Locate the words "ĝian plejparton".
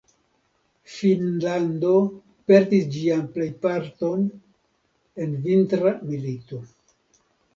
2.95-4.25